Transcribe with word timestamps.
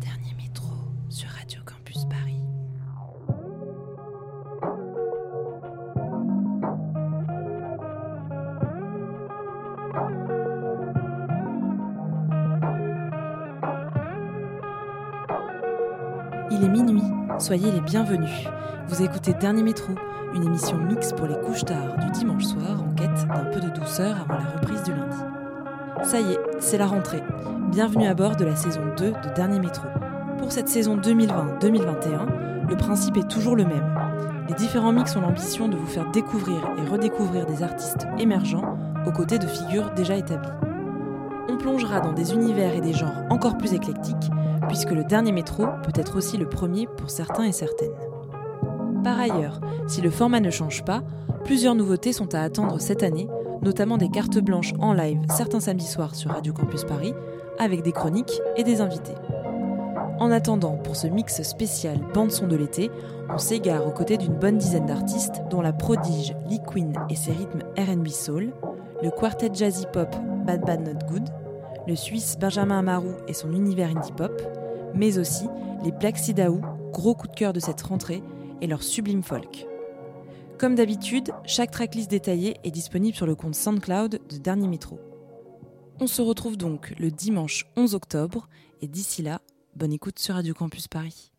Dernier 0.00 0.34
métro 0.36 0.68
sur 1.08 1.28
Radio 1.30 1.60
Campus 1.64 2.04
Paris. 2.04 2.36
Il 16.52 16.64
est 16.64 16.68
minuit, 16.68 17.02
soyez 17.38 17.72
les 17.72 17.80
bienvenus. 17.80 18.30
Vous 18.90 19.04
écoutez 19.04 19.34
Dernier 19.34 19.62
Métro, 19.62 19.92
une 20.34 20.42
émission 20.42 20.76
mixte 20.76 21.14
pour 21.14 21.28
les 21.28 21.38
couches 21.38 21.64
tard 21.64 21.96
du 21.98 22.10
dimanche 22.10 22.44
soir 22.44 22.82
en 22.82 22.92
quête 22.94 23.24
d'un 23.28 23.44
peu 23.44 23.60
de 23.60 23.68
douceur 23.68 24.16
avant 24.20 24.34
la 24.34 24.50
reprise 24.50 24.82
du 24.82 24.90
lundi. 24.90 25.16
Ça 26.02 26.18
y 26.18 26.32
est, 26.32 26.40
c'est 26.58 26.76
la 26.76 26.88
rentrée. 26.88 27.22
Bienvenue 27.70 28.08
à 28.08 28.14
bord 28.14 28.34
de 28.34 28.44
la 28.44 28.56
saison 28.56 28.80
2 28.98 29.12
de 29.12 29.34
Dernier 29.36 29.60
Métro. 29.60 29.86
Pour 30.38 30.50
cette 30.50 30.68
saison 30.68 30.96
2020-2021, 30.96 32.68
le 32.68 32.76
principe 32.76 33.16
est 33.16 33.30
toujours 33.30 33.54
le 33.54 33.64
même. 33.64 33.94
Les 34.48 34.54
différents 34.54 34.92
mix 34.92 35.14
ont 35.14 35.20
l'ambition 35.20 35.68
de 35.68 35.76
vous 35.76 35.86
faire 35.86 36.10
découvrir 36.10 36.60
et 36.76 36.90
redécouvrir 36.90 37.46
des 37.46 37.62
artistes 37.62 38.08
émergents 38.18 38.76
aux 39.06 39.12
côtés 39.12 39.38
de 39.38 39.46
figures 39.46 39.92
déjà 39.92 40.16
établies. 40.16 40.50
On 41.48 41.58
plongera 41.58 42.00
dans 42.00 42.12
des 42.12 42.32
univers 42.32 42.74
et 42.74 42.80
des 42.80 42.92
genres 42.92 43.22
encore 43.30 43.56
plus 43.56 43.72
éclectiques 43.72 44.30
puisque 44.66 44.90
le 44.90 45.04
dernier 45.04 45.30
métro 45.30 45.66
peut 45.84 45.92
être 45.94 46.16
aussi 46.16 46.38
le 46.38 46.48
premier 46.48 46.88
pour 46.96 47.08
certains 47.08 47.44
et 47.44 47.52
certaines. 47.52 48.09
Par 49.02 49.18
ailleurs, 49.18 49.60
si 49.86 50.00
le 50.00 50.10
format 50.10 50.40
ne 50.40 50.50
change 50.50 50.84
pas, 50.84 51.02
plusieurs 51.44 51.74
nouveautés 51.74 52.12
sont 52.12 52.34
à 52.34 52.40
attendre 52.40 52.80
cette 52.80 53.02
année, 53.02 53.28
notamment 53.62 53.98
des 53.98 54.10
cartes 54.10 54.38
blanches 54.38 54.74
en 54.78 54.92
live 54.92 55.20
certains 55.30 55.60
samedis 55.60 55.86
soirs 55.86 56.14
sur 56.14 56.30
Radio 56.30 56.52
Campus 56.52 56.84
Paris, 56.84 57.14
avec 57.58 57.82
des 57.82 57.92
chroniques 57.92 58.40
et 58.56 58.64
des 58.64 58.80
invités. 58.80 59.14
En 60.18 60.30
attendant, 60.30 60.76
pour 60.76 60.96
ce 60.96 61.06
mix 61.06 61.42
spécial 61.42 61.98
bande-son 62.12 62.46
de 62.46 62.56
l'été, 62.56 62.90
on 63.30 63.38
s'égare 63.38 63.86
aux 63.86 63.90
côtés 63.90 64.18
d'une 64.18 64.34
bonne 64.34 64.58
dizaine 64.58 64.84
d'artistes, 64.84 65.42
dont 65.48 65.62
la 65.62 65.72
prodige 65.72 66.34
Lee 66.48 66.60
Queen 66.66 66.92
et 67.08 67.16
ses 67.16 67.32
rythmes 67.32 67.62
RB 67.78 68.08
Soul, 68.08 68.52
le 69.02 69.10
quartet 69.10 69.50
jazzy 69.52 69.86
pop 69.92 70.14
Bad 70.46 70.66
Bad 70.66 70.86
Not 70.86 71.06
Good, 71.08 71.28
le 71.86 71.96
Suisse 71.96 72.36
Benjamin 72.38 72.80
Amarou 72.80 73.12
et 73.28 73.32
son 73.32 73.52
univers 73.52 73.96
indie 73.96 74.12
pop, 74.12 74.42
mais 74.94 75.18
aussi 75.18 75.48
les 75.84 75.92
Black 75.92 76.18
Sidaou, 76.18 76.60
gros 76.92 77.14
coup 77.14 77.28
de 77.28 77.34
cœur 77.34 77.54
de 77.54 77.60
cette 77.60 77.80
rentrée, 77.80 78.22
et 78.60 78.66
leur 78.66 78.82
sublime 78.82 79.22
folk. 79.22 79.66
Comme 80.58 80.74
d'habitude, 80.74 81.32
chaque 81.46 81.70
tracklist 81.70 82.10
détaillée 82.10 82.56
est 82.64 82.70
disponible 82.70 83.16
sur 83.16 83.26
le 83.26 83.34
compte 83.34 83.54
SoundCloud 83.54 84.20
de 84.28 84.36
Dernier 84.36 84.68
Métro. 84.68 85.00
On 86.00 86.06
se 86.06 86.22
retrouve 86.22 86.56
donc 86.56 86.94
le 86.98 87.10
dimanche 87.10 87.66
11 87.76 87.94
octobre, 87.94 88.48
et 88.82 88.88
d'ici 88.88 89.22
là, 89.22 89.40
bonne 89.74 89.92
écoute 89.92 90.18
sur 90.18 90.34
Radio 90.34 90.54
Campus 90.54 90.88
Paris. 90.88 91.32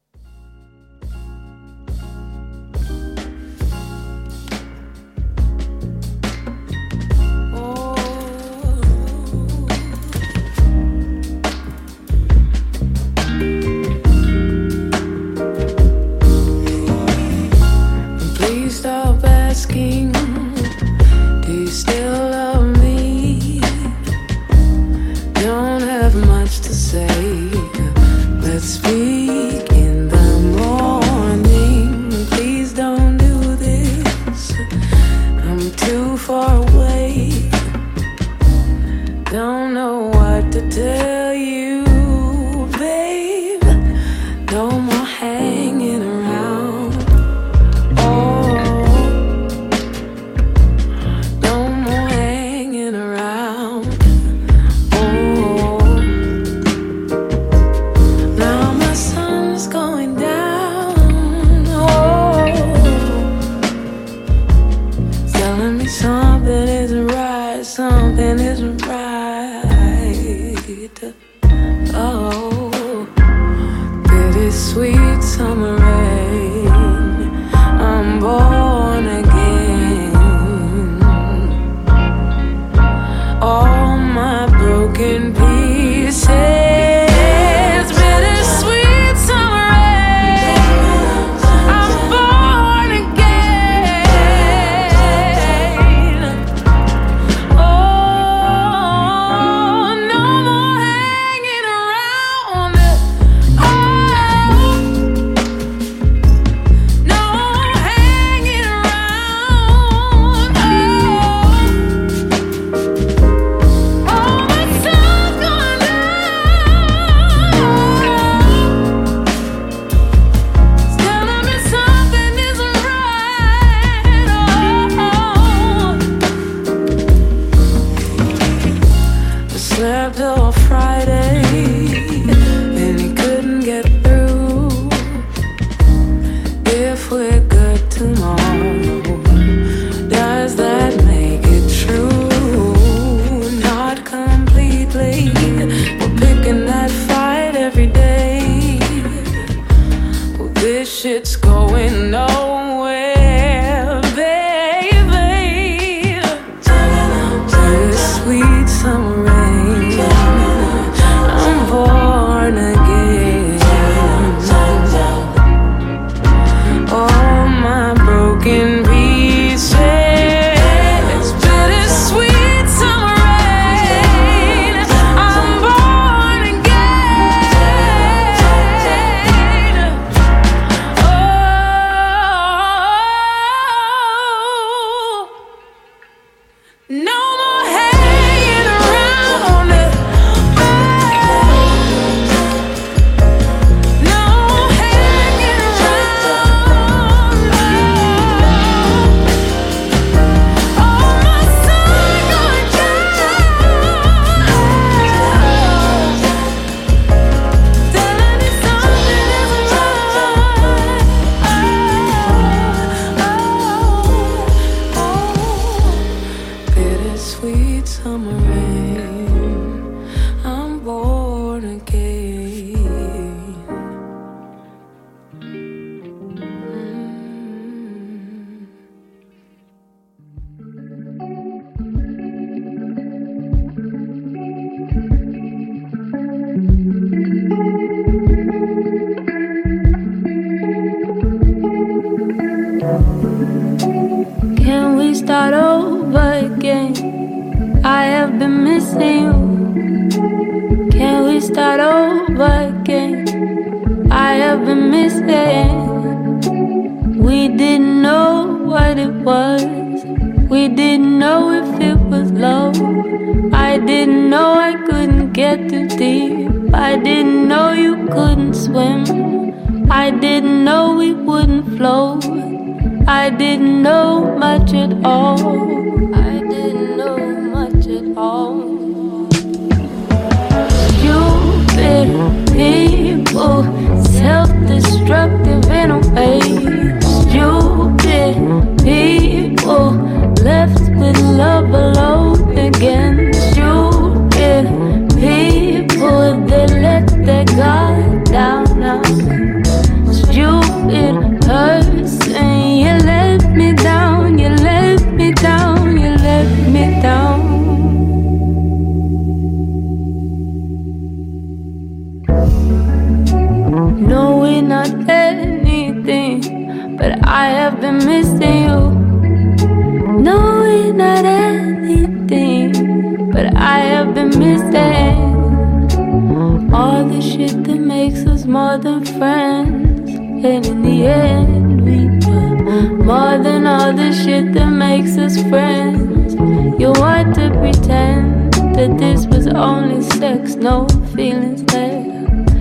sex, 340.21 340.53
no 340.53 340.87
feelings 341.15 341.63
left. 341.73 342.51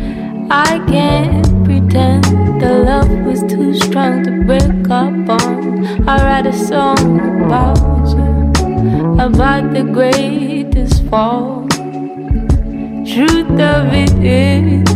I 0.50 0.82
can't 0.88 1.46
pretend 1.66 2.24
the 2.58 2.72
love 2.88 3.10
was 3.26 3.40
too 3.52 3.74
strong 3.74 4.24
to 4.24 4.30
break 4.48 4.88
up 4.88 5.28
on. 5.38 6.08
I 6.08 6.16
write 6.24 6.46
a 6.46 6.54
song 6.54 7.20
about 7.44 8.08
you, 8.16 8.32
about 9.26 9.74
the 9.74 9.84
greatest 9.98 11.04
fall. 11.10 11.68
Truth 13.12 13.60
of 13.74 13.92
it 14.04 14.16
is, 14.24 14.88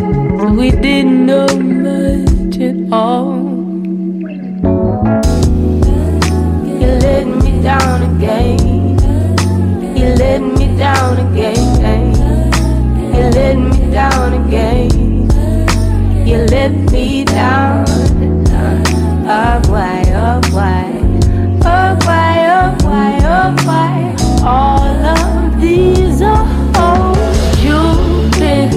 we 0.59 0.71
didn't 0.71 1.27
know 1.27 1.49
much 1.85 2.57
at 2.71 2.79
all. 2.91 3.37
You 6.81 6.91
let 7.07 7.27
me 7.27 7.63
down 7.63 8.17
again. 8.17 8.64
let 16.65 16.93
me 16.93 17.25
down. 17.25 17.85
Oh 19.27 19.61
why, 19.69 20.03
oh 20.15 20.41
why, 20.51 20.87
oh 21.63 21.99
why, 22.07 22.37
oh 22.57 22.75
why, 22.87 23.19
oh 23.23 23.55
why? 23.67 24.17
All 24.43 24.97
of 25.17 25.61
these 25.61 26.23
are 26.23 26.47
holes 26.75 27.63
you've 27.63 28.31
been 28.39 28.71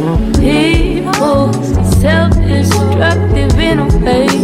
self-destructive 2.02 3.58
in 3.58 3.80
a 3.80 3.88
way. 4.04 4.37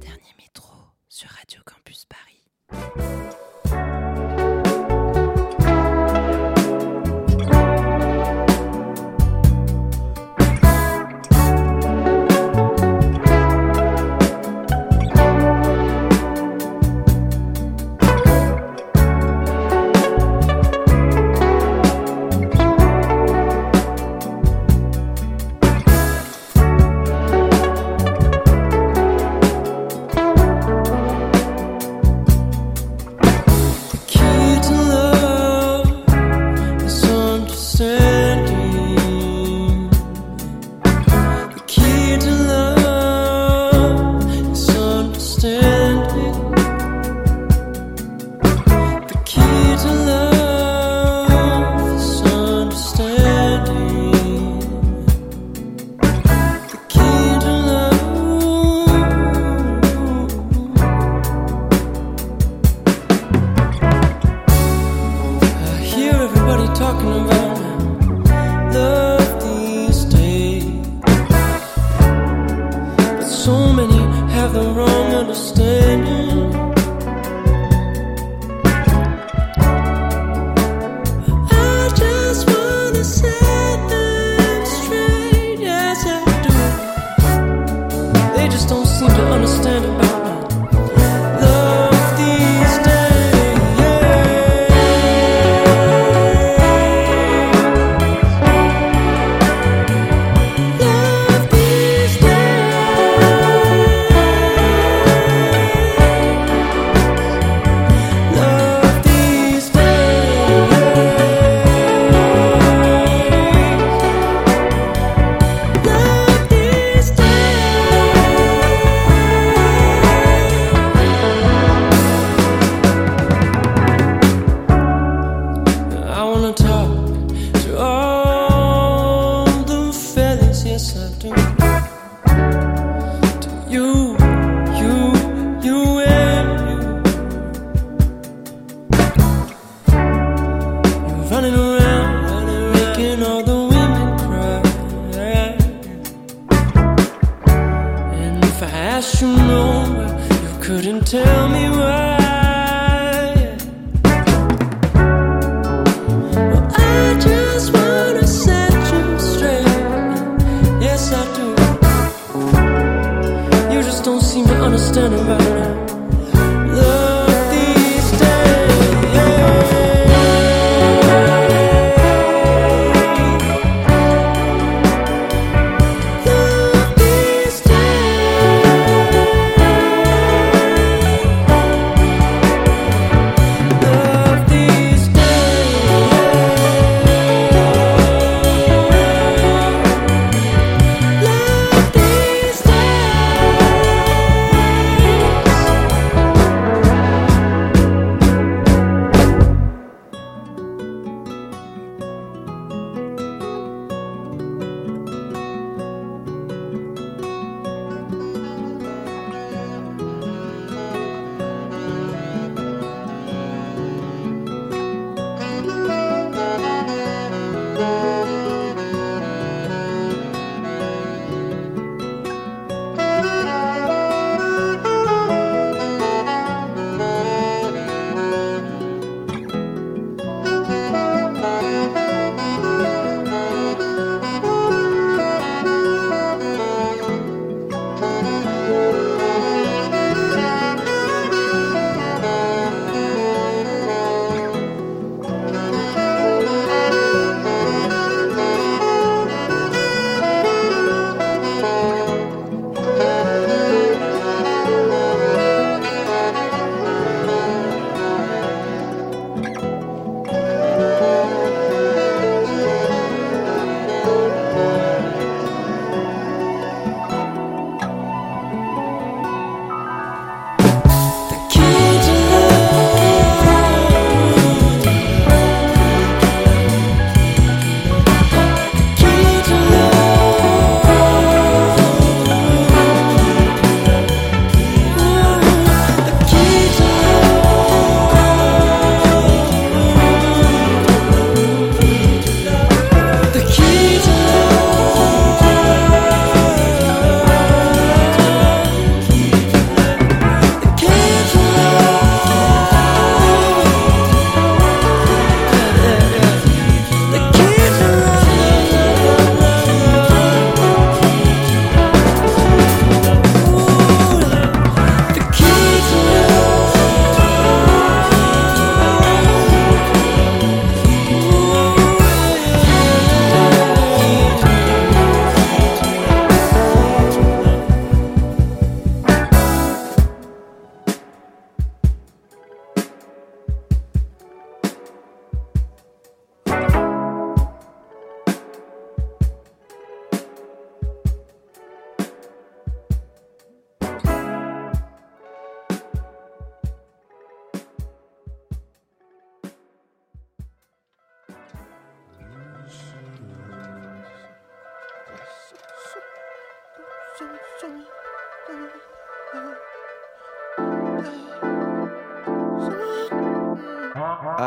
Dernier 0.00 0.34
métro 0.38 0.74
sur 1.08 1.28
Radio 1.30 1.60
Campus 1.64 2.06
Paris. 2.06 3.39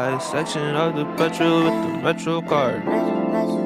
I 0.04 0.18
section 0.18 0.76
of 0.76 0.98
the 0.98 1.06
petrol 1.16 1.64
with 1.64 1.80
the 1.88 1.98
metro 2.04 2.42
card. 2.42 2.84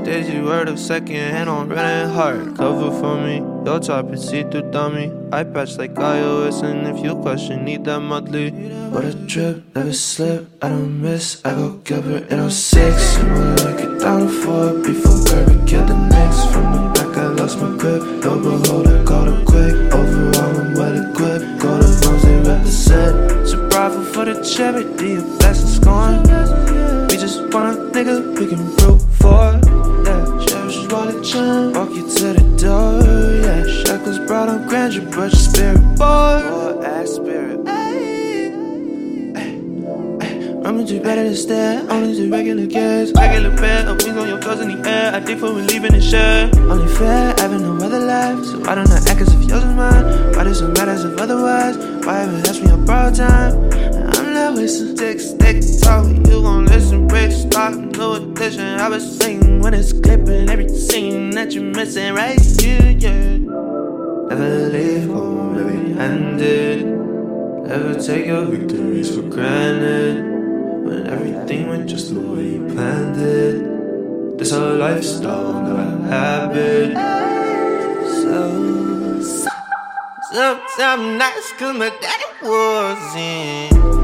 Daisy 0.05 0.39
word 0.39 0.69
of 0.69 0.77
second 0.77 1.15
hand 1.15 1.49
on 1.49 1.67
running 1.67 2.13
hard. 2.13 2.55
Cover 2.55 2.91
for 2.99 3.19
me, 3.19 3.37
your 3.65 3.79
top 3.79 4.13
is 4.13 4.29
see 4.29 4.43
through 4.43 4.69
dummy. 4.69 5.11
I 5.31 5.43
patch 5.43 5.79
like 5.79 5.95
iOS, 5.95 6.61
and 6.61 6.85
if 6.95 7.03
you 7.03 7.15
question, 7.15 7.65
need 7.65 7.85
that 7.85 8.01
monthly. 8.01 8.51
What 8.91 9.05
a 9.05 9.15
trip, 9.25 9.63
never 9.73 9.91
slip, 9.91 10.47
I 10.61 10.69
don't 10.69 11.01
miss. 11.01 11.41
I 11.43 11.55
go 11.55 11.69
Gilbert 11.77 12.31
in 12.31 12.51
06. 12.51 13.17
And 13.17 13.33
we'll 13.33 13.55
look 13.65 13.79
it 13.81 13.99
down 13.99 14.29
for 14.29 14.73
before 14.83 15.17
Kirby 15.25 15.65
killed 15.65 15.89
the 15.89 15.97
next. 15.97 16.53
From 16.53 16.65
the 16.71 16.81
back, 16.93 17.17
I 17.17 17.27
lost 17.29 17.57
my 17.59 17.75
grip. 17.81 18.03
No 18.23 18.37
beholder, 18.37 19.03
called 19.05 19.29
it 19.29 19.43
quick. 19.47 19.73
Overall, 19.91 20.55
I'm 20.61 20.73
well 20.75 20.97
equipped. 21.01 21.61
Go 21.63 21.81
to 21.81 22.07
ones 22.07 22.21
they 22.21 22.39
represent. 22.47 23.27
Bravo 23.77 24.01
for 24.11 24.25
the 24.25 24.33
charity, 24.43 25.17
scorn. 25.87 27.07
We 27.07 27.15
just 27.17 27.39
want 27.53 27.77
a 27.77 27.81
nigga 27.95 28.15
we 28.37 28.45
can 28.47 28.61
root 28.77 29.01
for. 29.19 29.45
Yeah, 30.05 30.45
cherish 30.45 30.79
wallet 30.91 31.23
chain. 31.23 31.73
Walk 31.73 31.91
you 31.91 32.03
to 32.17 32.27
the 32.37 32.45
door. 32.59 33.01
Yeah, 33.45 33.63
shackles 33.83 34.19
brought 34.27 34.49
on 34.49 34.67
grandeur, 34.67 35.05
but 35.15 35.31
your 35.31 35.41
spirit 35.47 35.81
boy. 35.95 36.41
Boy, 36.51 36.83
ass 36.83 37.11
spirit. 37.15 37.59
I'm 40.65 40.85
too 40.85 40.99
better 40.99 41.23
to 41.23 41.35
stare, 41.35 41.79
only 41.89 42.13
to 42.17 42.29
regular 42.29 42.65
gas. 42.65 43.13
Regular 43.15 43.55
bed, 43.55 43.87
up 43.87 44.03
wings 44.03 44.17
on 44.17 44.27
your 44.27 44.39
clothes 44.39 44.59
in 44.59 44.67
the 44.69 44.89
air. 44.89 45.15
I 45.15 45.19
did 45.21 45.39
for 45.39 45.47
leaving 45.47 45.93
the 45.93 46.01
share. 46.01 46.51
Only 46.69 46.93
fair, 46.95 47.33
having 47.37 47.61
no 47.61 47.85
other 47.85 47.99
life. 47.99 48.43
So 48.43 48.61
I 48.69 48.75
don't 48.75 48.91
I 48.91 48.97
act 49.09 49.21
as 49.21 49.33
if 49.33 49.43
yours 49.47 49.63
is 49.63 49.75
mine. 49.75 50.05
Why 50.35 50.43
does 50.43 50.59
it 50.59 50.67
matter 50.67 50.91
as 50.91 51.05
if 51.05 51.17
otherwise? 51.21 51.77
Why 52.05 52.23
ever 52.23 52.37
ask 52.49 52.61
me 52.61 52.85
borrowed 52.85 53.15
time? 53.15 53.66
Wasting 54.57 54.97
sticks, 54.97 55.29
stick 55.29 55.61
talk. 55.83 56.07
You 56.07 56.41
gon' 56.41 56.65
listen, 56.65 57.05
break, 57.05 57.31
stop, 57.31 57.75
no 57.75 58.13
addition. 58.13 58.79
I 58.79 58.89
was 58.89 59.19
singing 59.19 59.61
when 59.61 59.75
it's 59.75 59.93
clipping 59.93 60.49
every 60.49 60.67
scene 60.67 61.29
that 61.31 61.53
you're 61.53 61.63
missing 61.63 62.15
right 62.15 62.41
here, 62.59 62.89
yeah. 62.97 63.37
Never 63.37 64.69
leave 64.73 65.11
oh, 65.11 65.13
home 65.13 65.57
empty 65.59 65.93
handed. 65.93 66.85
Never 67.67 68.01
take 68.01 68.25
your 68.25 68.45
victories 68.45 69.15
for 69.15 69.21
granted. 69.21 70.25
When 70.85 71.05
everything 71.05 71.67
went 71.67 71.87
just 71.87 72.11
the 72.11 72.19
way 72.19 72.53
you 72.53 72.65
planned 72.73 73.21
it. 73.21 74.39
This 74.39 74.53
a 74.53 74.73
lifestyle, 74.73 75.53
not 75.53 75.79
a 75.79 76.07
habit. 76.07 76.93
So, 78.23 79.21
so 79.21 79.49
sometimes 80.31 81.19
nice, 81.19 81.53
cause 81.59 81.77
my 81.77 81.89
daddy 82.01 82.25
wasn't. 82.41 83.96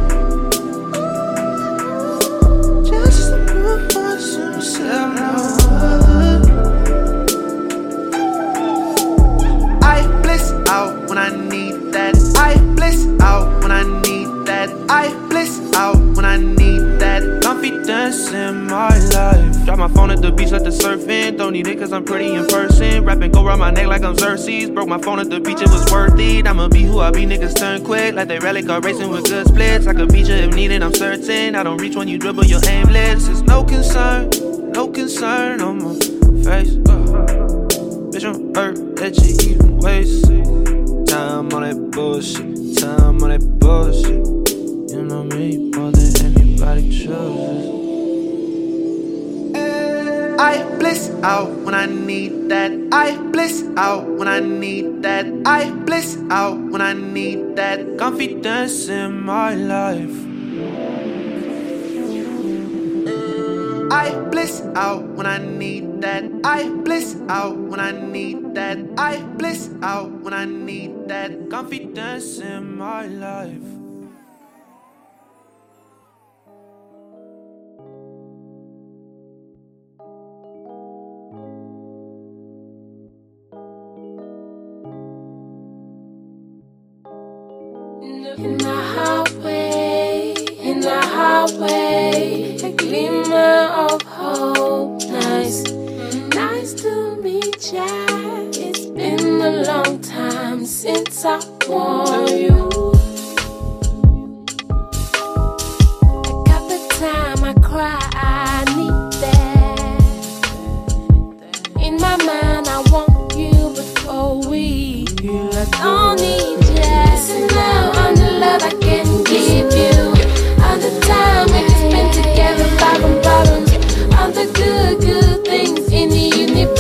I 9.84 10.02
bliss 10.24 10.52
out 10.68 11.10
when 11.10 11.18
I 11.18 11.30
need 11.50 11.94
that. 11.94 12.16
I 12.38 12.58
bliss 12.76 13.06
out 13.22 13.62
when 13.62 13.72
I 13.72 13.84
need 14.02 14.48
that. 14.48 14.70
I 14.90 15.14
bliss 15.30 15.60
out 15.76 15.98
when 16.16 16.26
I 16.26 16.38
need 16.38 17.00
that. 17.00 17.44
Confidence 17.44 18.32
in 18.32 18.66
my 18.66 18.98
life. 19.10 19.66
Drop 19.66 19.78
my 19.78 19.88
phone 19.88 20.10
at 20.12 20.22
the 20.22 20.32
beach, 20.32 20.52
let 20.52 20.64
the 20.64 20.72
surf 20.72 21.08
in. 21.08 21.38
Don't 21.38 21.54
need 21.54 21.68
it 21.68 21.78
cause 21.80 21.94
I'm 21.94 22.04
pretty 22.04 22.34
in 22.34 22.48
person. 22.48 23.06
Rapping 23.06 23.32
go 23.32 23.46
around 23.46 23.60
my 23.60 23.72
neck 23.72 23.88
like 23.88 24.02
I'm 24.02 24.16
Xerxes. 24.16 24.70
Broke 24.72 24.90
my 24.90 24.98
phone 24.98 25.20
at 25.20 25.30
the 25.30 25.40
beach, 25.40 25.62
it 25.62 25.70
was 25.70 25.92
worth 25.92 26.20
it. 26.20 26.48
I'ma 26.48 26.68
be 26.68 26.84
who 26.84 27.00
I 27.00 27.12
be, 27.12 27.26
niggas 27.26 27.56
turn 27.56 27.84
quick. 27.86 28.16
Like 28.16 28.28
they 28.28 28.40
rally 28.40 28.64
car 28.64 28.82
racing 28.82 29.10
with 29.10 29.26
good 29.26 29.48
splits. 29.48 29.88
I 29.88 29.94
could 29.94 30.12
beat 30.12 30.28
you 30.28 30.36
if 30.36 30.54
needed, 30.54 30.82
I'm 30.84 30.94
certain. 30.94 31.56
I 31.56 31.64
don't 31.64 31.78
reach 31.78 31.96
when 31.96 32.08
you 32.08 32.18
dribble, 32.18 32.46
you're 32.46 32.66
aimless. 32.68 33.28
It's 33.28 33.42
no 33.42 33.64
concern, 33.64 34.32
no 34.74 34.88
concern 34.88 35.62
on 35.62 35.78
my 35.84 35.94
face. 36.44 36.76
Uh, 36.90 37.06
bitch, 38.10 38.26
I'm 38.26 38.54
hurt 38.56 38.96
that 38.98 39.14
you 39.22 39.52
even 39.52 39.78
waste 39.78 40.26
time 41.08 41.54
on 41.54 41.62
that 41.62 41.92
bullshit, 41.92 42.78
time 42.80 43.22
on 43.22 43.30
that 43.30 43.46
bullshit. 43.60 44.26
You 44.90 45.04
know 45.04 45.24
me 45.24 45.70
more 45.70 45.92
than 45.92 46.26
anybody 46.26 46.90
chooses. 46.90 47.70
I 50.40 50.64
bliss 50.80 51.12
out 51.22 51.52
when 51.62 51.76
I 51.76 51.86
need 51.86 52.50
that. 52.50 52.72
I 52.92 53.16
bliss 53.32 53.64
out 53.78 54.08
when 54.08 54.28
I 54.28 54.40
need 54.40 55.04
that. 55.04 55.28
I 55.46 55.70
bliss 55.70 56.18
out 56.32 56.58
when 56.58 56.82
I 56.82 56.94
need 56.94 57.56
that. 57.58 57.98
Confidence 58.00 58.90
in 58.90 59.24
my 59.24 59.54
life. 59.54 60.33
I 63.94 64.10
bliss 64.34 64.66
out 64.74 65.06
when 65.14 65.28
I 65.28 65.38
need 65.38 66.02
that. 66.02 66.26
I 66.44 66.68
bliss 66.82 67.16
out 67.30 67.56
when 67.56 67.80
I 67.80 67.92
need 67.92 68.56
that. 68.56 68.82
I 68.98 69.22
bliss 69.38 69.70
out 69.84 70.10
when 70.26 70.34
I 70.34 70.46
need 70.46 71.08
that. 71.10 71.52
Confidence 71.52 72.40
in 72.40 72.76
my 72.76 73.06
life. 73.06 73.73
Ya. 97.72 97.86
It's 98.52 98.86
been 98.88 99.42
a 99.42 99.64
long 99.64 100.02
time 100.02 100.66
since 100.66 101.24
I 101.24 101.40
wore 101.68 102.28
you. 102.28 102.70
I 106.26 106.32
got 106.50 106.64
the 106.68 106.80
time 107.00 107.44
I 107.44 107.54
cry, 107.62 108.00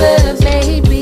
universe. 0.03 0.43
Maybe 0.43 0.92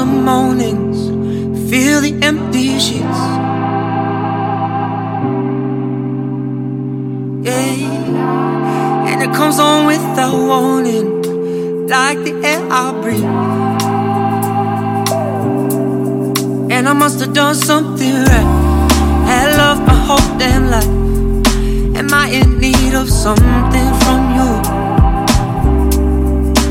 some 0.00 0.24
mornings 0.24 0.98
feel 1.68 2.00
the 2.00 2.12
empty 2.22 2.78
sheets. 2.78 3.20
Yeah, 7.46 9.10
and 9.10 9.18
it 9.26 9.30
comes 9.38 9.58
on 9.58 9.86
without 9.86 10.38
warning, 10.52 11.86
like 11.86 12.18
the 12.26 12.32
air 12.50 12.62
I 12.82 12.84
breathe. 13.02 13.32
And 16.74 16.88
I 16.88 16.94
must 16.94 17.20
have 17.20 17.34
done 17.34 17.54
something 17.54 18.14
right. 18.30 18.50
Had 19.28 19.48
love 19.62 19.80
my 19.86 19.98
whole 20.06 20.30
damn 20.38 20.64
life. 20.74 20.94
Am 21.98 22.08
I 22.14 22.26
in 22.40 22.58
need 22.58 22.94
of 22.94 23.10
something 23.10 23.90
from 24.02 24.20
you? 24.36 24.50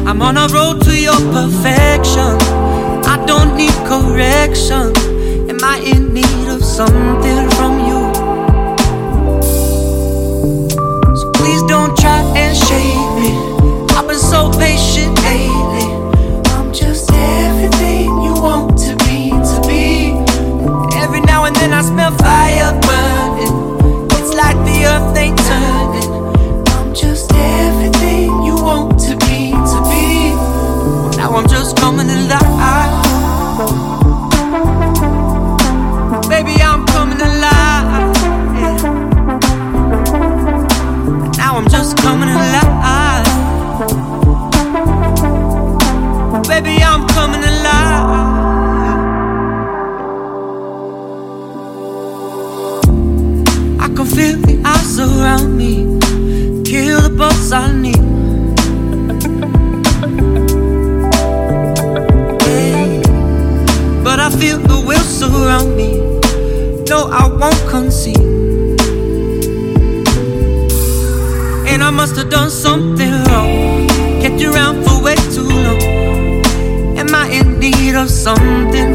I'm 0.10 0.20
on 0.24 0.36
a 0.36 0.48
road 0.48 0.82
to 0.86 1.00
your 1.00 1.20
perfection 1.38 2.59
don't 3.30 3.56
need 3.56 3.78
correction. 3.86 4.92
Am 5.52 5.60
I 5.64 5.78
in 5.86 6.16
need 6.16 6.48
of 6.50 6.64
something 6.66 7.48
from 7.52 7.74
you? 7.88 8.02
So 11.16 11.32
please 11.34 11.62
don't 11.68 11.96
try 11.96 12.22
and 12.36 12.58
shame 12.58 13.10
me. 13.22 13.32
I've 13.96 14.08
been 14.08 14.18
so 14.18 14.50
patient 14.58 15.16
lately. 15.22 15.99
Won't 67.40 67.70
concede. 67.70 68.20
And 71.72 71.82
I 71.82 71.90
must 71.90 72.18
have 72.18 72.30
done 72.30 72.50
something 72.50 73.12
wrong. 73.26 73.88
Kept 74.22 74.42
you 74.42 74.52
around 74.54 74.84
for 74.84 75.02
way 75.02 75.16
too 75.34 75.48
long. 75.48 75.82
Am 76.98 77.16
I 77.16 77.30
in 77.30 77.60
need 77.60 77.96
of 77.96 78.10
something 78.10 78.89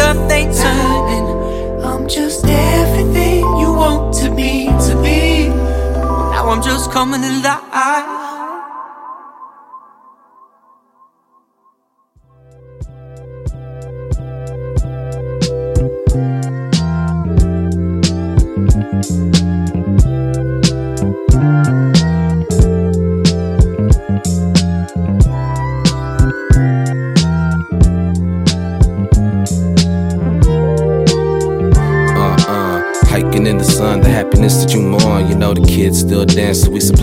Earth 0.00 0.30
ain't 0.30 0.54
turning. 0.54 1.82
I'm 1.84 2.08
just 2.08 2.44
everything 2.46 3.40
you 3.58 3.72
want 3.72 4.14
to 4.16 4.34
be 4.34 4.66
to 4.66 5.00
be. 5.02 5.48
Now 5.48 6.48
I'm 6.48 6.62
just 6.62 6.90
coming 6.90 7.22
alive. 7.22 8.23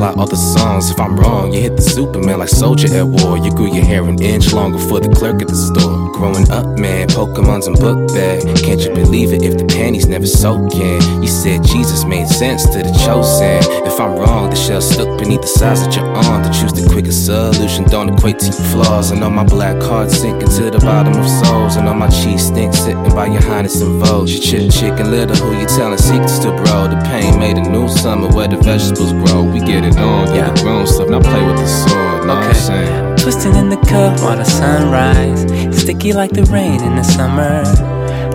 All 0.01 0.27
the 0.27 0.35
songs. 0.35 0.89
If 0.89 0.99
I'm 0.99 1.15
wrong, 1.15 1.53
you 1.53 1.61
hit 1.61 1.75
the 1.75 1.81
Superman 1.81 2.39
like 2.39 2.49
soldier 2.49 2.87
at 2.95 3.05
war. 3.05 3.37
You 3.37 3.51
grew 3.51 3.73
your 3.73 3.85
hair 3.85 4.03
an 4.03 4.21
inch 4.21 4.51
longer 4.53 4.79
for 4.79 4.99
the 4.99 5.09
clerk 5.09 5.41
at 5.41 5.47
the 5.47 5.55
store. 5.55 6.11
Growing 6.13 6.49
up, 6.49 6.65
man, 6.79 7.07
Pokemon's 7.07 7.67
in 7.67 7.73
book 7.73 8.07
bag. 8.13 8.41
Can't 8.57 8.81
you 8.81 8.93
believe 8.93 9.31
it 9.33 9.43
if 9.43 9.57
the 9.57 9.65
panties 9.65 10.07
never 10.07 10.25
soaking? 10.25 11.01
You 11.21 11.27
said 11.27 11.63
Jesus 11.63 12.03
made 12.05 12.27
sense 12.27 12.63
to 12.65 12.79
the 12.81 12.91
chosen. 13.05 13.61
If 13.85 13.99
I'm 13.99 14.17
wrong, 14.17 14.49
the 14.49 14.55
shell 14.55 14.81
stuck 14.81 15.19
beneath 15.19 15.41
the 15.41 15.47
size 15.47 15.85
that 15.85 15.95
you're 15.95 16.07
on. 16.07 16.43
To 16.43 16.49
choose 16.49 16.73
the 16.73 16.87
quickest 16.89 17.25
solution 17.25 17.85
don't 17.85 18.09
equate 18.09 18.39
to 18.39 18.45
your 18.45 18.65
flaws. 18.73 19.11
And 19.11 19.23
on 19.23 19.33
my 19.35 19.43
black 19.43 19.79
card 19.81 20.09
sinking 20.09 20.49
to 20.57 20.71
the 20.71 20.79
bottom 20.79 21.13
of 21.13 21.29
souls. 21.45 21.75
And 21.75 21.87
on 21.87 21.99
my 21.99 22.09
cheese 22.09 22.47
stink 22.47 22.73
sitting 22.73 23.03
by 23.13 23.27
your 23.27 23.41
highness 23.41 23.81
in 23.81 23.99
vogue. 23.99 24.29
You 24.29 24.39
chip 24.39 24.71
chicken 24.71 25.11
little, 25.11 25.35
who 25.35 25.59
you 25.59 25.67
telling 25.67 25.97
secrets 25.97 26.39
to, 26.39 26.49
bro? 26.51 26.89
The 26.89 26.99
pain 27.05 27.37
made 27.39 27.57
a 27.57 27.69
new 27.69 27.87
summer 27.87 28.27
where 28.29 28.47
the 28.47 28.57
vegetables 28.57 29.13
grow. 29.13 29.43
We 29.43 29.59
get 29.59 29.83
it 29.85 29.90
on, 29.97 30.27
yeah, 30.27 30.35
Yeah. 30.35 30.49
the 30.51 30.61
grown 30.61 30.87
stuff. 30.87 31.09
Now 31.09 31.19
play 31.19 31.43
with 31.45 31.57
the 31.57 31.67
sword, 31.67 32.25
know 32.25 32.35
what 32.35 32.43
I'm 32.43 32.49
Okay. 32.49 32.59
saying? 32.59 33.15
Twisting 33.17 33.55
in 33.55 33.69
the 33.69 33.77
cup 33.77 34.19
while 34.21 34.37
the 34.37 34.45
sunrise. 34.45 35.41
Sticky 35.79 36.13
like 36.13 36.31
the 36.31 36.43
rain 36.45 36.81
in 36.83 36.95
the 36.95 37.03
summer. 37.03 37.63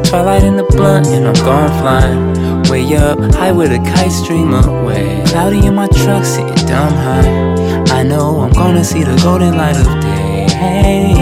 Twilight 0.04 0.44
in 0.44 0.56
the 0.56 0.62
blunt, 0.64 1.06
and 1.08 1.26
I'm 1.26 1.34
gone 1.44 1.70
flying. 1.80 2.62
Way 2.70 2.96
up, 2.96 3.18
high 3.34 3.52
with 3.52 3.72
a 3.72 3.78
kite 3.78 4.12
stream 4.12 4.54
away. 4.54 5.22
Cloudy 5.26 5.64
in 5.66 5.74
my 5.74 5.88
truck, 5.88 6.24
sitting 6.24 6.54
dumb 6.66 6.92
high. 6.94 7.54
I 7.98 8.02
know 8.02 8.40
I'm 8.40 8.52
gonna 8.52 8.84
see 8.84 9.02
the 9.02 9.16
golden 9.22 9.56
light 9.56 9.76
of 9.76 9.86
day. 10.00 10.46
Hey, 10.50 11.14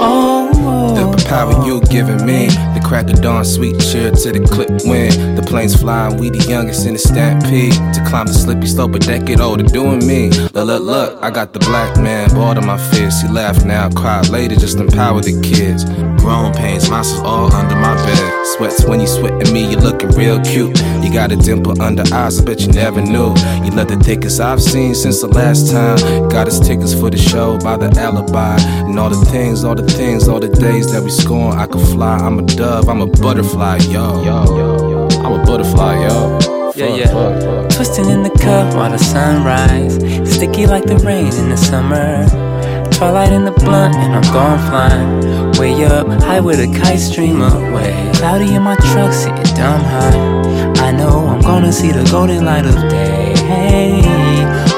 oh. 0.00 0.48
The 0.96 1.24
power 1.28 1.64
you're 1.66 1.80
giving 1.80 2.24
me, 2.24 2.48
crack 2.86 3.10
of 3.10 3.20
dawn, 3.20 3.44
sweet 3.44 3.78
cheer 3.80 4.12
to 4.12 4.32
the 4.32 4.40
clip 4.46 4.70
wind. 4.84 5.36
The 5.36 5.42
planes 5.42 5.74
flying, 5.74 6.16
we 6.18 6.30
the 6.30 6.38
youngest 6.48 6.86
in 6.86 6.92
the 6.92 6.98
stampede. 6.98 7.72
To 7.94 8.04
climb 8.06 8.26
the 8.26 8.32
slippy 8.32 8.66
slope, 8.66 8.94
a 8.94 8.98
decade 9.00 9.40
older, 9.40 9.64
doing 9.64 10.06
me. 10.06 10.30
Look, 10.30 10.66
look, 10.66 10.82
look, 10.82 11.22
I 11.22 11.30
got 11.30 11.52
the 11.52 11.58
black 11.58 11.96
man, 11.98 12.30
bored 12.32 12.58
of 12.58 12.64
my 12.64 12.78
fist. 12.78 13.26
He 13.26 13.28
laugh 13.32 13.64
now, 13.64 13.90
cry 13.90 14.20
later, 14.22 14.54
just 14.54 14.78
empower 14.78 15.20
the 15.20 15.40
kids. 15.42 15.84
Grown 16.26 16.52
pains, 16.52 16.90
monsters 16.90 17.20
all 17.20 17.52
under 17.54 17.76
my 17.76 17.94
bed. 18.04 18.46
Sweats 18.56 18.84
when 18.84 18.98
you 18.98 19.06
sweat 19.06 19.40
at 19.40 19.52
me, 19.52 19.70
you 19.70 19.76
looking 19.76 20.10
real 20.10 20.40
cute. 20.40 20.76
You 21.00 21.12
got 21.12 21.30
a 21.30 21.36
dimple 21.36 21.80
under 21.80 22.02
eyes, 22.12 22.40
I 22.40 22.44
bet 22.44 22.62
you 22.62 22.72
never 22.72 23.00
knew. 23.00 23.32
You 23.62 23.70
love 23.70 23.86
the 23.86 24.00
thickest 24.02 24.40
I've 24.40 24.60
seen 24.60 24.96
since 24.96 25.20
the 25.20 25.28
last 25.28 25.70
time. 25.70 26.28
Got 26.28 26.48
us 26.48 26.58
tickets 26.58 26.94
for 26.94 27.10
the 27.10 27.16
show 27.16 27.58
by 27.58 27.76
the 27.76 27.88
alibi. 28.00 28.56
And 28.58 28.98
all 28.98 29.08
the 29.08 29.24
things, 29.26 29.62
all 29.62 29.76
the 29.76 29.86
things, 29.86 30.26
all 30.26 30.40
the 30.40 30.48
days 30.48 30.90
that 30.90 31.04
we 31.04 31.10
scorn. 31.10 31.60
I 31.60 31.68
could 31.68 31.86
fly, 31.86 32.16
I'm 32.16 32.40
a 32.40 32.42
dove, 32.42 32.88
I'm 32.88 33.02
a 33.02 33.06
butterfly, 33.06 33.76
yo. 33.88 34.24
Yo, 34.24 34.44
yo, 34.46 34.90
yo. 34.90 35.08
I'm 35.20 35.40
a 35.40 35.44
butterfly, 35.46 36.08
yo. 36.08 36.72
Yeah, 36.74 36.86
yeah. 36.88 37.06
fuck, 37.06 37.40
fuck. 37.40 37.70
Twisting 37.70 38.10
in 38.10 38.24
the 38.24 38.30
cup 38.30 38.74
while 38.74 38.90
the 38.90 38.98
sun 38.98 39.44
sunrise. 39.44 39.94
Sticky 40.34 40.66
like 40.66 40.86
the 40.86 40.98
rain 41.06 41.32
in 41.34 41.50
the 41.50 41.56
summer. 41.56 42.26
Twilight 42.90 43.32
in 43.32 43.44
the 43.44 43.52
blunt, 43.52 43.94
and 43.94 44.12
I'm 44.12 44.32
gone 44.32 44.58
flying. 44.68 45.45
Way 45.58 45.86
up, 45.86 46.06
high 46.22 46.40
with 46.40 46.60
a 46.60 46.66
kite 46.80 46.98
stream 47.00 47.40
away. 47.40 48.10
Cloudy 48.14 48.54
in 48.54 48.62
my 48.62 48.76
truck, 48.76 49.12
sitting 49.12 49.56
dumb 49.56 49.80
high. 49.80 50.36
I 50.86 50.92
know 50.92 51.26
I'm 51.26 51.40
gonna 51.40 51.72
see 51.72 51.90
the 51.92 52.04
golden 52.10 52.44
light 52.44 52.66
of 52.66 52.74
day. 52.90 53.32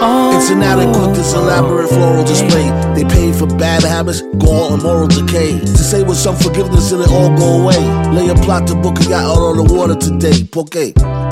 Oh. 0.00 0.36
It's 0.36 0.50
inadequate, 0.50 1.16
this 1.16 1.34
elaborate 1.34 1.88
floral 1.88 2.24
display. 2.24 2.70
They 2.94 3.02
paid 3.02 3.34
for 3.34 3.46
bad 3.46 3.82
habits, 3.82 4.22
gall, 4.38 4.72
and 4.74 4.82
moral 4.82 5.08
decay. 5.08 5.58
To 5.58 5.66
say 5.66 6.04
with 6.04 6.16
some 6.16 6.36
forgiveness 6.36 6.92
and 6.92 7.02
it 7.02 7.10
all 7.10 7.36
go 7.36 7.62
away. 7.62 7.82
Lay 8.12 8.28
a 8.28 8.36
plot 8.36 8.68
to 8.68 8.76
book 8.76 9.00
a 9.00 9.02
yacht 9.02 9.24
out 9.24 9.38
on 9.38 9.56
the 9.56 9.74
water 9.74 9.96
today. 9.96 10.44
Poke. 10.44 10.76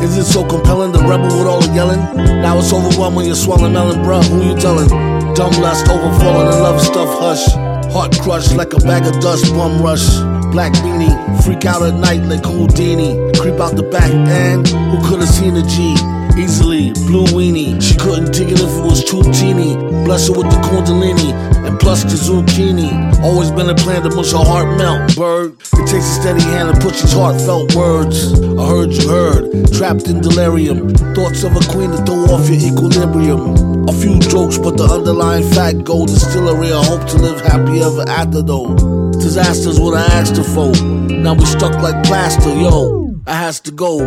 Is 0.03 0.17
it 0.19 0.25
so 0.25 0.45
compelling, 0.45 0.91
the 0.91 0.99
rebel 0.99 1.31
with 1.39 1.47
all 1.47 1.61
the 1.61 1.73
yelling? 1.73 2.01
Now 2.43 2.59
it's 2.59 2.73
overwhelming, 2.73 3.27
you're 3.27 3.37
swallowing 3.37 3.73
melon, 3.73 4.01
bruh. 4.03 4.25
Who 4.25 4.43
you 4.43 4.59
telling? 4.59 4.89
Dumb 5.35 5.53
lust, 5.63 5.89
overflowing, 5.89 6.49
and 6.49 6.61
love 6.63 6.83
stuff, 6.83 7.09
hush. 7.21 7.66
Heart 7.97 8.21
crushed 8.21 8.55
like 8.55 8.75
a 8.75 8.79
bag 8.81 9.07
of 9.07 9.23
dust, 9.23 9.51
bum 9.55 9.81
rush. 9.81 10.07
Black 10.53 10.75
beanie, 10.85 11.17
freak 11.43 11.65
out 11.65 11.81
at 11.81 11.95
night 11.95 12.21
like 12.25 12.45
Houdini. 12.45 13.17
Creep 13.33 13.59
out 13.59 13.75
the 13.75 13.85
back 13.85 14.13
end, 14.13 14.69
who 14.69 15.09
could 15.09 15.21
have 15.21 15.31
seen 15.31 15.57
a 15.57 15.63
G? 15.63 15.97
Easily, 16.37 16.93
blue 17.09 17.25
weenie. 17.33 17.81
She 17.81 17.97
couldn't 17.97 18.35
dig 18.35 18.53
it 18.53 18.61
if 18.61 18.69
it 18.69 18.85
was 18.85 19.03
too 19.03 19.23
teeny. 19.33 19.77
Bless 20.05 20.29
her 20.29 20.35
with 20.35 20.51
the 20.51 20.61
kundalini 20.69 21.56
and 21.67 21.79
plus 21.79 22.05
the 22.05 22.17
zucchini. 22.17 22.91
Always 23.23 23.51
been 23.51 23.69
a 23.69 23.75
plan 23.75 24.03
to 24.03 24.15
mush 24.15 24.33
her 24.33 24.45
heart 24.45 24.79
melt, 24.79 25.17
bird. 25.17 25.53
It 25.75 25.87
takes 25.91 26.07
a 26.07 26.21
steady 26.23 26.43
hand 26.43 26.75
to 26.75 26.81
push 26.81 27.03
these 27.03 27.13
heartfelt 27.13 27.75
words. 27.75 28.33
I 28.41 28.65
heard 28.67 28.93
you 28.93 29.09
heard, 29.09 29.73
trapped 29.73 30.07
in 30.09 30.21
delirium. 30.21 30.95
Thoughts 31.15 31.43
of 31.43 31.57
a 31.57 31.61
queen 31.73 31.91
to 31.91 31.99
throw 32.05 32.25
off 32.31 32.49
your 32.49 32.61
equilibrium. 32.61 33.89
A 33.89 33.93
few 33.93 34.19
jokes, 34.19 34.59
but 34.59 34.77
the 34.77 34.85
underlying 34.85 35.49
fact 35.51 35.85
gold 35.85 36.11
is 36.11 36.23
still 36.23 36.49
a 36.49 36.59
real 36.59 36.83
hope 36.83 37.07
to 37.11 37.17
live 37.19 37.41
happy 37.41 37.83
ever 37.83 38.09
after 38.09 38.43
though. 38.43 38.75
Disasters 39.13 39.81
what 39.81 39.95
I 39.95 40.07
asked 40.19 40.37
her 40.37 40.45
for. 40.45 40.73
Now 41.11 41.35
we 41.35 41.45
stuck 41.47 41.75
like 41.83 42.05
plaster, 42.05 42.55
yo. 42.55 43.07
I 43.27 43.35
has 43.35 43.59
to 43.61 43.73
go. 43.73 43.99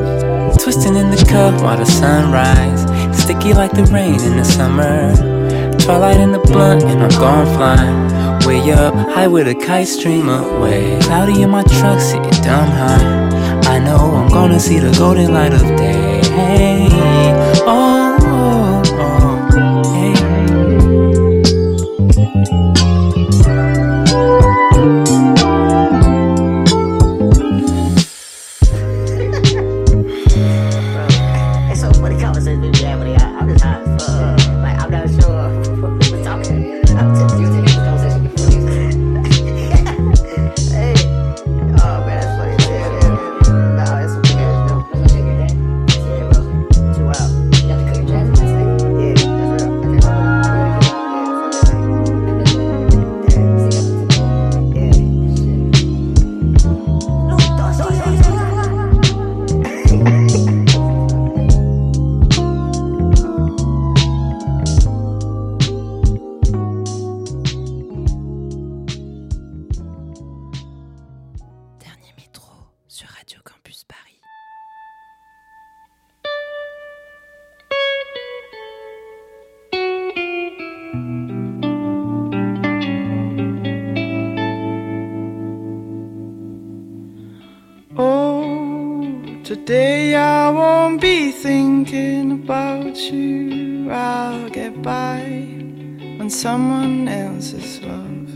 Twisting 0.57 0.95
in 0.95 1.11
the 1.11 1.25
cup 1.29 1.61
while 1.61 1.77
the 1.77 1.85
sun 1.85 2.31
sunrise. 2.31 2.81
Sticky 3.21 3.53
like 3.53 3.71
the 3.71 3.83
rain 3.91 4.19
in 4.21 4.37
the 4.37 4.45
summer. 4.45 5.38
Twilight 5.89 6.19
in 6.19 6.31
the 6.31 6.37
blunt, 6.37 6.83
and 6.83 7.01
I'm 7.01 7.09
gone 7.19 7.47
flying. 7.57 8.45
Way 8.45 8.71
up, 8.73 8.93
high 8.93 9.25
with 9.25 9.47
a 9.47 9.55
kite 9.55 9.87
stream 9.87 10.29
away. 10.29 10.99
Cloudy 11.01 11.41
in 11.41 11.49
my 11.49 11.63
truck, 11.63 11.99
sitting 11.99 12.29
dumb 12.43 12.69
high. 12.69 13.27
I 13.63 13.79
know 13.79 13.97
I'm 13.97 14.29
gonna 14.29 14.59
see 14.59 14.77
the 14.77 14.91
golden 14.99 15.33
light 15.33 15.51
of 15.51 15.61
day. 15.61 16.21
Oh, 17.65 18.17
oh, 18.99 19.41
hey. 19.95 20.13
So 31.73 31.91
funny 31.93 32.19
conversation 32.21 32.61
we 32.61 32.67
have 32.83 32.99
when 32.99 33.19
I'm 33.19 33.49
just 33.49 33.63
high 33.63 33.98
about 92.89 93.11
you. 93.11 93.91
I'll 93.91 94.49
get 94.49 94.81
by 94.81 95.21
on 96.19 96.29
someone 96.29 97.07
else's 97.07 97.81
love. 97.81 98.29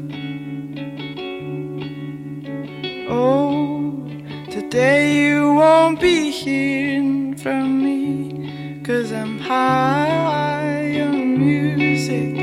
Oh, 3.09 4.07
today 4.51 5.15
you 5.17 5.55
won't 5.55 5.99
be 5.99 6.29
hearing 6.29 7.35
from 7.35 7.83
me. 7.83 8.81
Cause 8.83 9.11
I'm 9.11 9.39
high 9.39 11.01
on 11.01 11.39
music. 11.39 12.37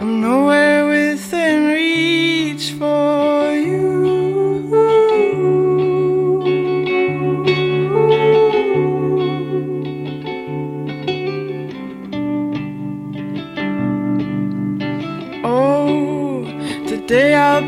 I'm 0.00 0.20
nowhere 0.22 0.69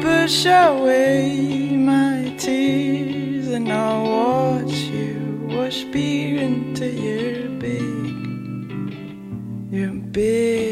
push 0.00 0.46
away 0.46 1.76
my 1.76 2.34
tears 2.38 3.48
and 3.48 3.70
I'll 3.70 4.04
watch 4.04 4.72
you 4.72 5.46
wash 5.50 5.84
beer 5.84 6.40
into 6.40 6.86
your 6.86 7.48
big, 7.58 7.82
your 9.70 9.92
big 10.12 10.71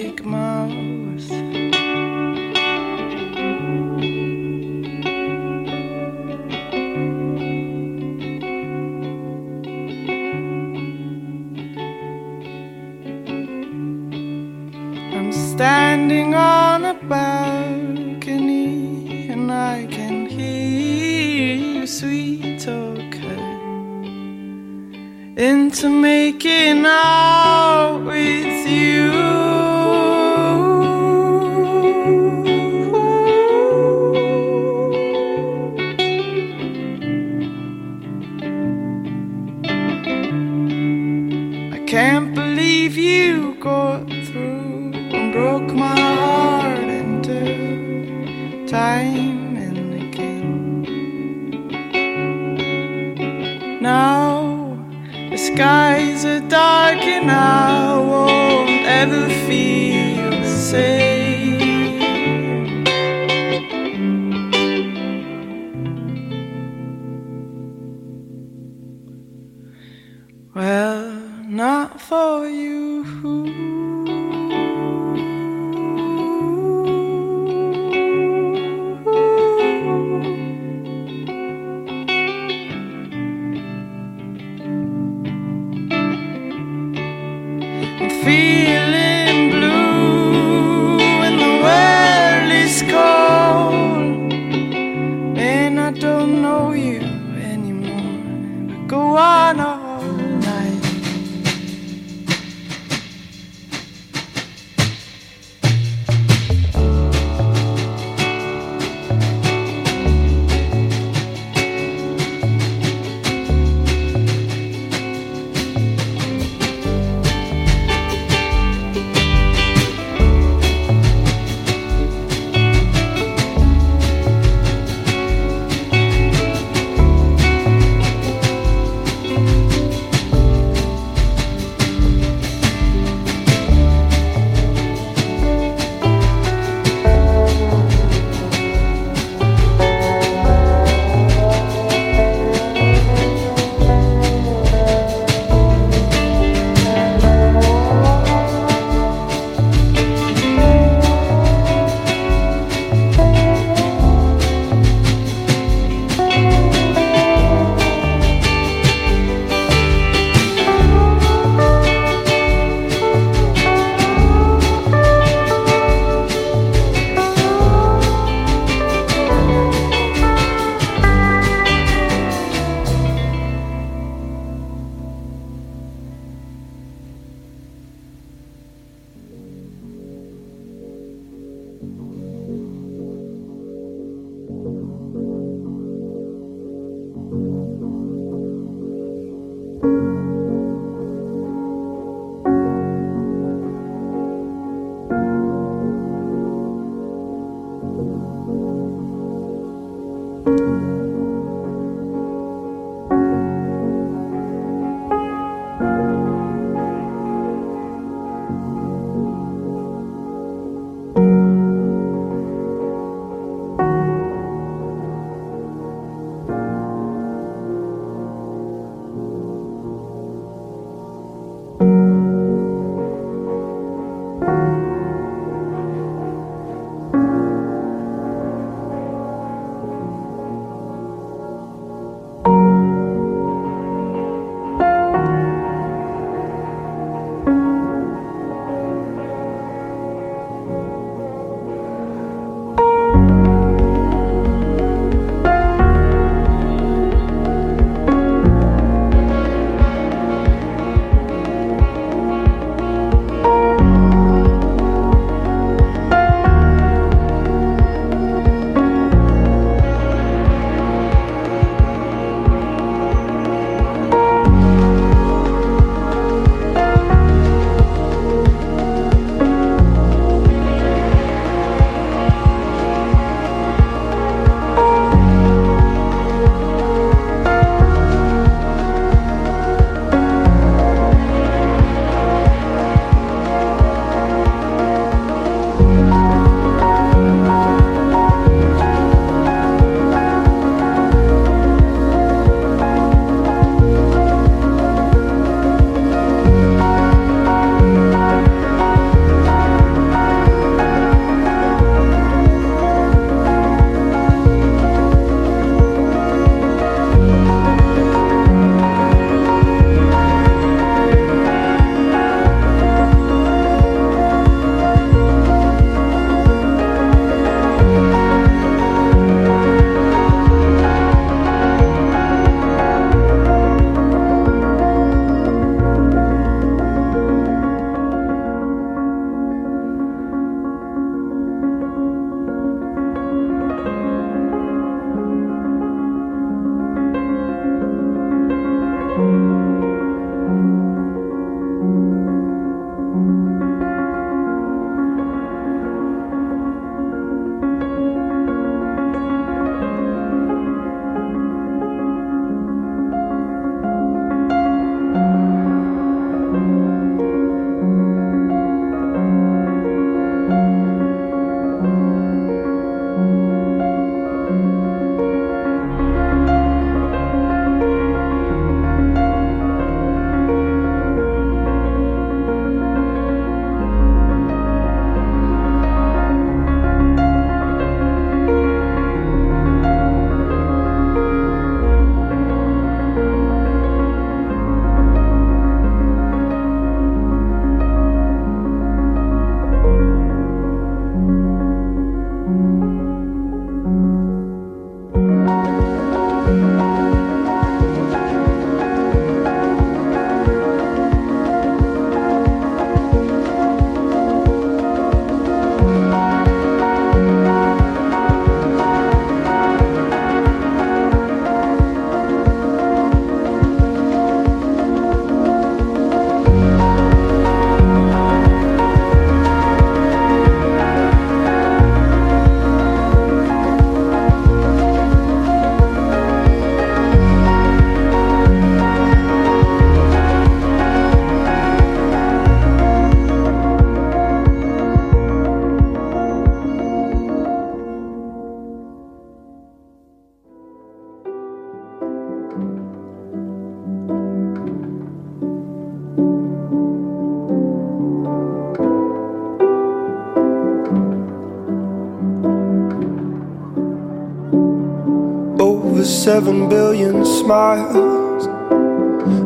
seven 456.04 456.68
billion 456.68 457.24
smiles. 457.24 458.46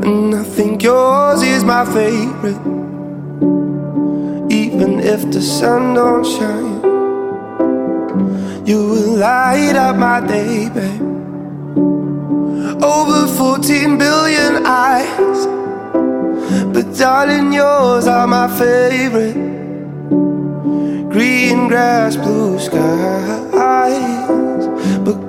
And 0.05 0.35
I 0.35 0.45
think 0.45 0.83
yours 0.83 1.43
is 1.43 1.65
my 1.65 1.85
favorite. 1.85 2.61
Even 4.53 5.01
if 5.01 5.31
the 5.31 5.41
sun 5.41 5.95
don't 5.95 6.25
shine, 6.25 6.83
you 8.67 8.79
will 8.89 9.17
light 9.17 9.77
up 9.77 9.97
my 9.97 10.21
day, 10.27 10.69
babe. 10.69 11.03
Over 12.83 13.27
14 13.27 13.99
billion 13.99 14.67
eyes. 14.67 15.47
But 16.75 16.97
darling, 16.97 17.53
yours 17.53 18.07
are 18.07 18.27
my 18.27 18.49
favorite. 18.59 19.35
Green 21.11 21.69
grass, 21.69 22.17
blue 22.17 22.59
skies. 22.59 23.54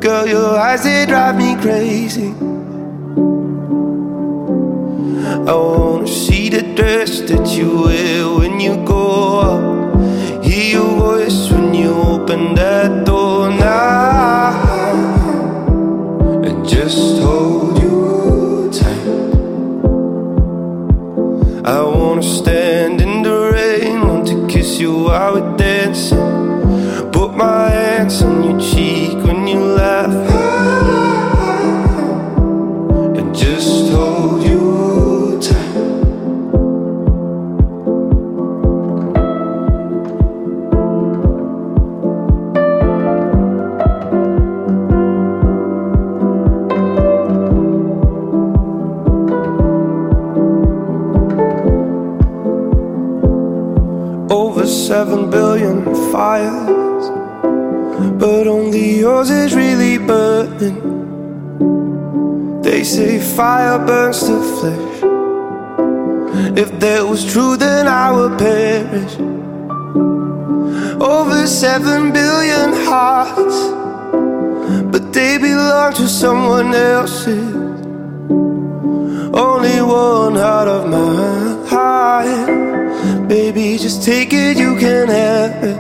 Girl, 0.06 0.28
your 0.28 0.56
eyes, 0.60 0.84
they 0.84 1.08
drive 1.08 1.36
me 1.36 1.56
crazy. 1.56 2.30
I 5.50 5.56
wanna 5.56 6.08
see 6.08 6.48
the 6.48 6.62
dress 6.76 7.22
that 7.22 7.48
you 7.58 7.82
wear 7.86 8.30
when 8.38 8.60
you 8.60 8.76
go 8.86 9.40
up. 9.40 10.44
Hear 10.44 10.78
your 10.78 10.92
voice 11.06 11.50
when 11.50 11.74
you 11.74 11.90
open 11.90 12.54
that 12.54 13.04
door 13.04 13.50
now. 13.50 14.54
And 16.46 16.70
just 16.70 17.20
hold 17.24 17.82
you 17.82 18.70
tight. 18.72 19.08
I 21.66 21.82
wanna 21.82 22.22
stand 22.22 23.02
in 23.02 23.24
the 23.24 23.38
rain, 23.58 24.08
want 24.08 24.28
to 24.28 24.46
kiss 24.46 24.80
you 24.80 24.94
while 25.06 25.34
we're 25.34 25.58
dancing. 25.58 27.12
Put 27.12 27.34
my 27.36 27.70
hands 27.72 28.22
on 28.22 28.44
your 28.44 28.60
cheek 28.60 28.95
fire 63.36 63.78
burns 63.86 64.22
the 64.22 64.40
flesh. 64.56 64.98
If 66.58 66.80
that 66.80 67.06
was 67.06 67.26
true, 67.32 67.58
then 67.58 67.86
I 67.86 68.10
would 68.12 68.38
perish. 68.40 69.16
Over 71.02 71.46
seven 71.46 72.14
billion 72.14 72.72
hearts, 72.88 73.60
but 74.92 75.12
they 75.12 75.38
belong 75.38 75.94
to 75.96 76.08
someone 76.08 76.74
else's. 76.74 77.56
Only 79.36 79.82
one 79.82 80.38
out 80.38 80.70
of 80.70 80.90
my 80.90 81.68
heart. 81.68 83.28
Baby, 83.28 83.78
just 83.78 84.04
take 84.04 84.32
it, 84.32 84.58
you 84.58 84.78
can 84.78 85.10
have 85.10 85.64
it. 85.72 85.80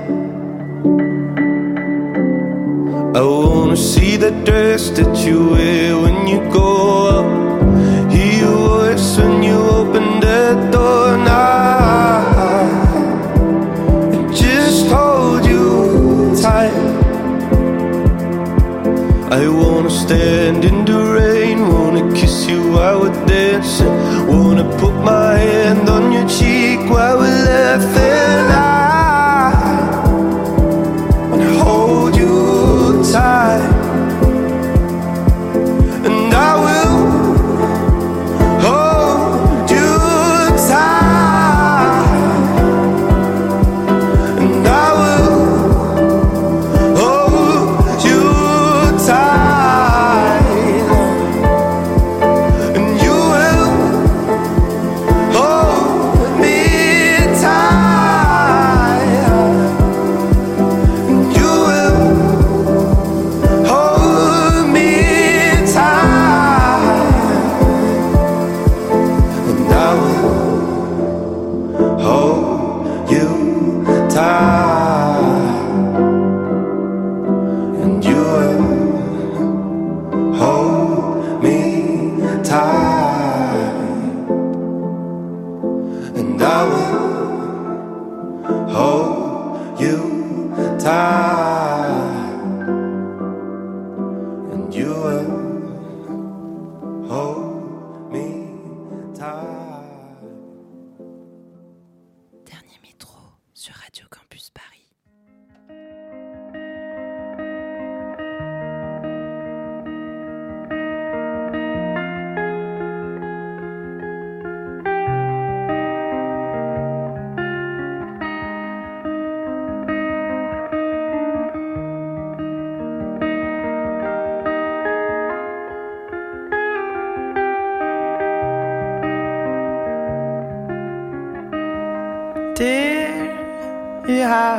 I 3.15 3.21
wanna 3.21 3.77
see 3.77 4.17
the 4.17 4.31
dress 4.43 4.89
that 4.97 5.25
you 5.25 5.51
wear 5.51 5.97
when 5.97 6.27
you 6.27 6.39
go 6.51 7.07
up. 7.17 7.44
Hear 8.15 8.33
your 8.43 8.57
voice 8.69 9.17
when 9.17 9.43
you 9.43 9.65
door 10.71 11.17
now. 11.17 12.23
Just 14.31 14.87
hold 14.87 15.45
you 15.45 16.33
tight. 16.41 16.73
I 19.39 19.43
wanna 19.49 19.89
stand 19.89 20.63
in 20.63 20.85
the 20.85 20.99
rain, 21.19 21.57
wanna 21.73 22.03
kiss 22.13 22.47
you 22.47 22.61
while 22.71 23.01
we're 23.01 23.25
dancing, 23.25 23.95
wanna 24.27 24.65
put 24.79 24.95
my 25.13 25.37
hand 25.37 25.89
on 25.89 26.13
your 26.15 26.27
cheek 26.29 26.79
while 26.89 27.17
we're 27.17 27.43
laughing. 27.51 28.74
Dernier 102.55 102.79
métro 102.81 103.19
sur 103.53 103.75
Radio 103.75 104.05
Campus 104.09 104.24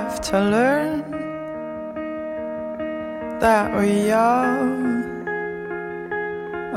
have 0.06 0.20
to 0.20 0.38
learn 0.38 1.02
that 3.40 3.76
we 3.76 4.12
all 4.12 4.70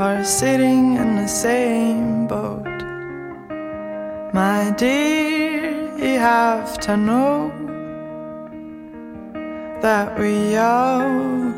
are 0.06 0.24
sitting 0.24 0.96
in 0.96 1.16
the 1.16 1.28
same 1.28 2.26
boat. 2.26 2.80
My 4.34 4.74
dear, 4.78 5.70
you 5.96 6.18
have 6.18 6.80
to 6.80 6.98
know 6.98 7.52
that 9.84 10.18
we 10.18 10.58
all 10.58 11.54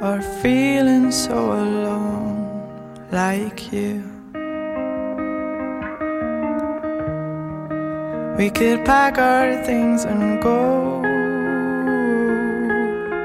are 0.00 0.22
feeling 0.42 1.10
so 1.10 1.38
alone 1.54 2.38
like 3.10 3.72
you. 3.72 4.07
We 8.38 8.50
could 8.50 8.84
pack 8.84 9.18
our 9.18 9.64
things 9.64 10.04
and 10.04 10.40
go. 10.40 11.00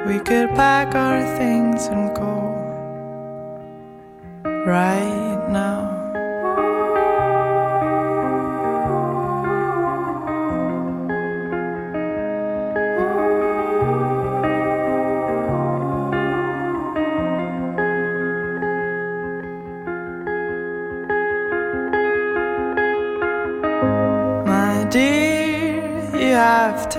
We 0.07 0.17
could 0.17 0.49
pack 0.55 0.95
our 0.95 1.21
things 1.37 1.85
and 1.85 2.15
go 2.15 2.32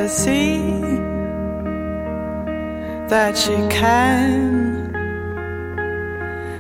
see 0.09 0.59
that 3.09 3.46
you 3.48 3.68
can 3.68 4.90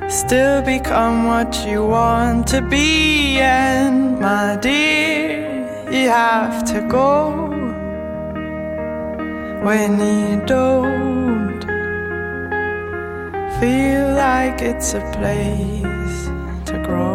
still 0.08 0.62
become 0.62 1.26
what 1.26 1.66
you 1.66 1.84
want 1.84 2.46
to 2.48 2.60
be. 2.62 3.38
And 3.38 4.20
my 4.20 4.56
dear, 4.60 5.88
you 5.90 6.08
have 6.08 6.64
to 6.72 6.80
go 6.88 7.54
when 9.64 9.92
you 9.98 10.44
don't 10.46 11.62
feel 13.58 14.14
like 14.14 14.60
it's 14.60 14.94
a 14.94 15.00
place 15.16 16.18
to 16.68 16.82
grow. 16.84 17.13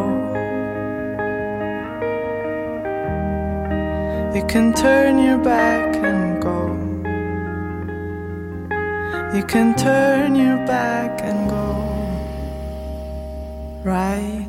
You 4.35 4.45
can 4.45 4.73
turn 4.73 5.17
your 5.17 5.39
back 5.39 5.95
and 5.95 6.41
go. 6.41 6.75
You 9.35 9.43
can 9.43 9.75
turn 9.75 10.35
your 10.35 10.57
back 10.67 11.21
and 11.23 11.49
go. 11.49 11.69
Right. 13.83 14.48